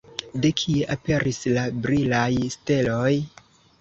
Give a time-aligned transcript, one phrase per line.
[0.45, 3.15] De kie aperis la brilaj steloj?